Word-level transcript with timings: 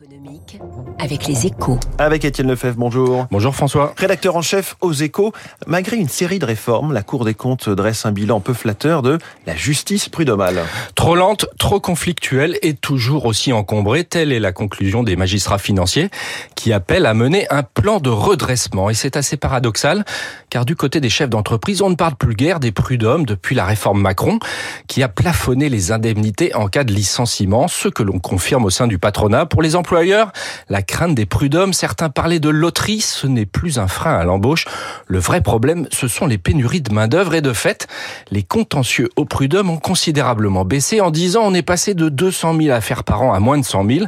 économique 0.00 0.60
avec 0.98 1.26
les 1.26 1.46
échos. 1.46 1.78
Avec 1.98 2.24
Étienne 2.24 2.48
Lefebvre, 2.48 2.76
bonjour. 2.76 3.26
Bonjour 3.30 3.54
François. 3.54 3.94
Rédacteur 3.96 4.36
en 4.36 4.42
chef 4.42 4.76
aux 4.80 4.92
échos, 4.92 5.32
malgré 5.66 5.96
une 5.96 6.08
série 6.08 6.38
de 6.38 6.44
réformes, 6.44 6.92
la 6.92 7.02
Cour 7.02 7.24
des 7.24 7.34
comptes 7.34 7.68
dresse 7.68 8.06
un 8.06 8.12
bilan 8.12 8.40
peu 8.40 8.52
flatteur 8.52 9.02
de 9.02 9.18
la 9.46 9.56
justice 9.56 10.08
prud'homale. 10.08 10.60
Trop 10.94 11.16
lente, 11.16 11.46
trop 11.58 11.80
conflictuelle 11.80 12.58
et 12.62 12.74
toujours 12.74 13.26
aussi 13.26 13.52
encombrée, 13.52 14.04
telle 14.04 14.32
est 14.32 14.40
la 14.40 14.52
conclusion 14.52 15.02
des 15.02 15.16
magistrats 15.16 15.58
financiers 15.58 16.10
qui 16.54 16.72
appellent 16.72 17.06
à 17.06 17.14
mener 17.14 17.46
un 17.50 17.62
plan 17.62 17.98
de 17.98 18.10
redressement. 18.10 18.90
Et 18.90 18.94
c'est 18.94 19.16
assez 19.16 19.36
paradoxal, 19.36 20.04
car 20.50 20.64
du 20.64 20.76
côté 20.76 21.00
des 21.00 21.10
chefs 21.10 21.30
d'entreprise, 21.30 21.82
on 21.82 21.90
ne 21.90 21.96
parle 21.96 22.14
plus 22.14 22.34
guère 22.34 22.60
des 22.60 22.72
prud'hommes 22.72 23.26
depuis 23.26 23.54
la 23.54 23.64
réforme 23.64 24.00
Macron, 24.00 24.38
qui 24.86 25.02
a 25.02 25.08
plafonné 25.08 25.68
les 25.68 25.92
indemnités 25.92 26.54
en 26.54 26.68
cas 26.68 26.84
de 26.84 26.92
licenciement, 26.92 27.68
ce 27.68 27.88
que 27.88 28.02
l'on 28.02 28.18
confirme 28.18 28.64
au 28.64 28.70
sein 28.70 28.86
du 28.86 28.98
patronat. 28.98 29.46
Pour 29.46 29.62
les 29.62 29.74
la 30.68 30.82
crainte 30.82 31.14
des 31.14 31.26
prud'hommes, 31.26 31.72
certains 31.72 32.10
parlaient 32.10 32.40
de 32.40 32.48
loterie, 32.48 33.00
ce 33.00 33.26
n'est 33.26 33.46
plus 33.46 33.78
un 33.78 33.88
frein 33.88 34.16
à 34.16 34.24
l'embauche. 34.24 34.66
Le 35.06 35.18
vrai 35.18 35.40
problème, 35.40 35.86
ce 35.90 36.08
sont 36.08 36.26
les 36.26 36.38
pénuries 36.38 36.82
de 36.82 36.92
main-d'œuvre 36.92 37.34
et 37.34 37.40
de 37.40 37.52
fait, 37.52 37.86
les 38.30 38.42
contentieux 38.42 39.08
aux 39.16 39.24
prud'hommes 39.24 39.70
ont 39.70 39.78
considérablement 39.78 40.64
baissé. 40.64 41.00
En 41.00 41.10
10 41.10 41.36
ans, 41.36 41.42
on 41.44 41.54
est 41.54 41.62
passé 41.62 41.94
de 41.94 42.08
200 42.08 42.56
000 42.60 42.74
affaires 42.74 43.04
par 43.04 43.22
an 43.22 43.32
à 43.32 43.40
moins 43.40 43.58
de 43.58 43.64
100 43.64 43.86
000. 43.86 44.06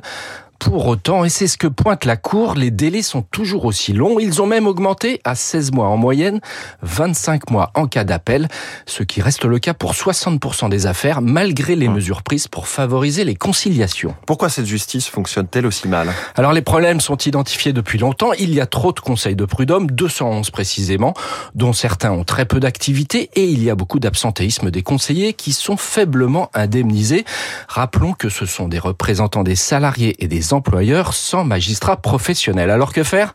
Pour 0.60 0.86
autant, 0.86 1.24
et 1.24 1.30
c'est 1.30 1.46
ce 1.46 1.56
que 1.56 1.66
pointe 1.66 2.04
la 2.04 2.16
Cour, 2.16 2.54
les 2.54 2.70
délais 2.70 3.00
sont 3.00 3.22
toujours 3.22 3.64
aussi 3.64 3.94
longs. 3.94 4.20
Ils 4.20 4.42
ont 4.42 4.46
même 4.46 4.66
augmenté 4.66 5.18
à 5.24 5.34
16 5.34 5.72
mois 5.72 5.88
en 5.88 5.96
moyenne, 5.96 6.40
25 6.82 7.50
mois 7.50 7.70
en 7.74 7.86
cas 7.86 8.04
d'appel, 8.04 8.46
ce 8.84 9.02
qui 9.02 9.22
reste 9.22 9.46
le 9.46 9.58
cas 9.58 9.72
pour 9.72 9.94
60% 9.94 10.68
des 10.68 10.86
affaires, 10.86 11.22
malgré 11.22 11.76
les 11.76 11.88
mesures 11.88 12.22
prises 12.22 12.46
pour 12.46 12.68
favoriser 12.68 13.24
les 13.24 13.34
conciliations. 13.34 14.14
Pourquoi 14.26 14.50
cette 14.50 14.66
justice 14.66 15.08
fonctionne-t-elle 15.08 15.64
aussi 15.64 15.88
mal? 15.88 16.10
Alors 16.36 16.52
les 16.52 16.62
problèmes 16.62 17.00
sont 17.00 17.16
identifiés 17.16 17.72
depuis 17.72 17.98
longtemps. 17.98 18.34
Il 18.34 18.52
y 18.54 18.60
a 18.60 18.66
trop 18.66 18.92
de 18.92 19.00
conseils 19.00 19.36
de 19.36 19.46
prud'homme, 19.46 19.90
211 19.90 20.50
précisément, 20.50 21.14
dont 21.54 21.72
certains 21.72 22.12
ont 22.12 22.24
très 22.24 22.44
peu 22.44 22.60
d'activité, 22.60 23.30
et 23.34 23.46
il 23.46 23.64
y 23.64 23.70
a 23.70 23.74
beaucoup 23.74 23.98
d'absentéisme 23.98 24.70
des 24.70 24.82
conseillers 24.82 25.32
qui 25.32 25.52
sont 25.52 25.78
faiblement 25.78 26.50
indemnisés. 26.52 27.24
Rappelons 27.66 28.12
que 28.12 28.28
ce 28.28 28.44
sont 28.44 28.68
des 28.68 28.78
représentants 28.78 29.42
des 29.42 29.56
salariés 29.56 30.22
et 30.22 30.28
des 30.28 30.49
employeurs 30.52 31.14
sans 31.14 31.44
magistrat 31.44 31.96
professionnel. 31.96 32.70
Alors 32.70 32.92
que 32.92 33.02
faire? 33.02 33.34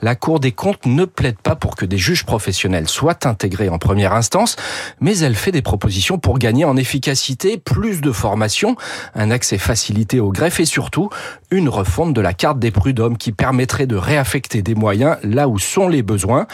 La 0.00 0.14
Cour 0.14 0.40
des 0.40 0.52
comptes 0.52 0.86
ne 0.86 1.04
plaide 1.04 1.38
pas 1.38 1.56
pour 1.56 1.76
que 1.76 1.84
des 1.84 1.98
juges 1.98 2.24
professionnels 2.24 2.88
soient 2.88 3.26
intégrés 3.26 3.68
en 3.68 3.78
première 3.78 4.12
instance, 4.12 4.56
mais 5.00 5.18
elle 5.18 5.34
fait 5.34 5.52
des 5.52 5.62
propositions 5.62 6.18
pour 6.18 6.38
gagner 6.38 6.64
en 6.64 6.76
efficacité, 6.76 7.58
plus 7.58 8.00
de 8.00 8.12
formation, 8.12 8.76
un 9.14 9.30
accès 9.30 9.58
facilité 9.58 10.20
au 10.20 10.30
greffe 10.30 10.60
et 10.60 10.64
surtout 10.64 11.10
une 11.50 11.68
refonte 11.68 12.14
de 12.14 12.20
la 12.20 12.32
carte 12.32 12.58
des 12.58 12.70
prud'hommes 12.70 13.16
qui 13.16 13.32
permettrait 13.32 13.86
de 13.86 13.96
réaffecter 13.96 14.62
des 14.62 14.74
moyens 14.74 15.16
là 15.22 15.48
où 15.48 15.58
sont 15.58 15.88
les 15.88 16.02
besoins. 16.02 16.46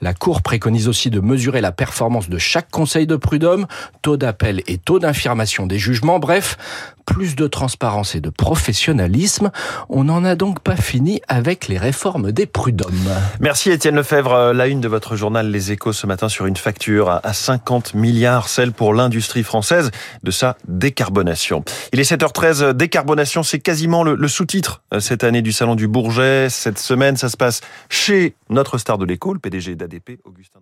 La 0.00 0.14
Cour 0.14 0.42
préconise 0.42 0.88
aussi 0.88 1.10
de 1.10 1.20
mesurer 1.20 1.60
la 1.60 1.72
performance 1.72 2.28
de 2.28 2.38
chaque 2.38 2.70
conseil 2.70 3.06
de 3.06 3.16
prud'homme, 3.16 3.66
taux 4.02 4.16
d'appel 4.16 4.62
et 4.66 4.78
taux 4.78 4.98
d'infirmation 4.98 5.66
des 5.66 5.78
jugements, 5.78 6.18
bref, 6.18 6.58
plus 7.06 7.36
de 7.36 7.46
transparence 7.46 8.14
et 8.14 8.20
de 8.20 8.30
professionnalisme. 8.30 9.51
On 9.88 10.04
n'en 10.04 10.24
a 10.24 10.34
donc 10.34 10.60
pas 10.60 10.76
fini 10.76 11.20
avec 11.28 11.68
les 11.68 11.78
réformes 11.78 12.32
des 12.32 12.46
prud'hommes. 12.46 13.10
Merci 13.40 13.70
Étienne 13.70 13.96
Lefebvre. 13.96 14.52
La 14.52 14.66
une 14.66 14.80
de 14.80 14.88
votre 14.88 15.16
journal 15.16 15.50
Les 15.50 15.72
Échos 15.72 15.92
ce 15.92 16.06
matin 16.06 16.28
sur 16.28 16.46
une 16.46 16.56
facture 16.56 17.20
à 17.22 17.32
50 17.32 17.94
milliards, 17.94 18.48
celle 18.48 18.72
pour 18.72 18.94
l'industrie 18.94 19.42
française 19.42 19.90
de 20.22 20.30
sa 20.30 20.56
décarbonation. 20.66 21.64
Il 21.92 22.00
est 22.00 22.10
7h13, 22.10 22.72
décarbonation, 22.72 23.42
c'est 23.42 23.60
quasiment 23.60 24.02
le, 24.04 24.14
le 24.14 24.28
sous-titre 24.28 24.82
euh, 24.92 25.00
cette 25.00 25.24
année 25.24 25.42
du 25.42 25.52
Salon 25.52 25.74
du 25.74 25.88
Bourget. 25.88 26.48
Cette 26.50 26.78
semaine, 26.78 27.16
ça 27.16 27.28
se 27.28 27.36
passe 27.36 27.60
chez 27.88 28.34
notre 28.48 28.78
star 28.78 28.98
de 28.98 29.04
l'écho, 29.04 29.32
le 29.32 29.40
PDG 29.40 29.74
d'ADP, 29.74 30.20
Augustin 30.24 30.60